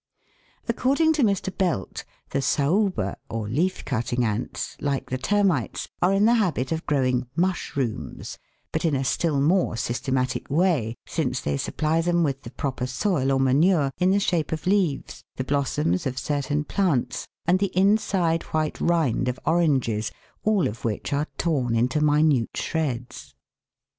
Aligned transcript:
According 0.67 1.13
to 1.13 1.21
Mr. 1.21 1.55
Belt, 1.55 2.05
the 2.31 2.39
Saiiba, 2.41 3.17
or 3.29 3.47
leaf 3.47 3.85
cutting 3.85 4.25
ants, 4.25 4.75
like 4.81 5.11
the 5.11 5.19
termites, 5.19 5.89
are 6.01 6.11
in 6.11 6.25
the 6.25 6.33
habit 6.33 6.71
of 6.71 6.87
growing 6.87 7.27
"mushrooms," 7.35 8.39
but 8.71 8.83
in 8.83 8.95
a 8.95 9.03
still 9.03 9.39
more 9.39 9.77
systematic 9.77 10.49
way, 10.49 10.95
since 11.05 11.39
they 11.39 11.55
supply 11.55 12.01
them 12.01 12.23
with 12.23 12.41
the 12.41 12.49
proper 12.49 12.87
soil 12.87 13.31
or 13.31 13.39
manure, 13.39 13.91
in 13.99 14.09
the 14.09 14.19
shape 14.19 14.51
of 14.51 14.65
leaves, 14.65 15.23
the 15.35 15.43
blossoms 15.43 16.07
of 16.07 16.17
certain 16.17 16.63
plants, 16.63 17.27
and 17.45 17.59
the 17.59 17.71
inside 17.77 18.41
white 18.55 18.81
rind 18.81 19.27
of 19.27 19.39
oranges, 19.45 20.11
all 20.43 20.67
of 20.67 20.83
which 20.83 21.13
are 21.13 21.27
torn 21.37 21.75
into 21.75 22.01
minute 22.01 22.57
shreds. 22.57 23.35